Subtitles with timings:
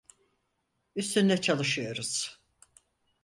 [0.95, 2.39] Üstünde çalışıyoruz.